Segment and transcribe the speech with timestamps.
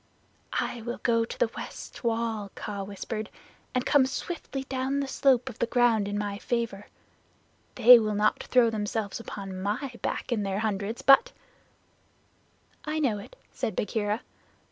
[0.59, 3.29] "I will go to the west wall," Kaa whispered,
[3.75, 6.87] "and come down swiftly with the slope of the ground in my favor.
[7.75, 11.33] They will not throw themselves upon my back in their hundreds, but"
[12.85, 14.21] "I know it," said Bagheera.